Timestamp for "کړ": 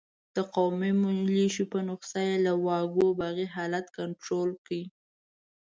4.65-4.69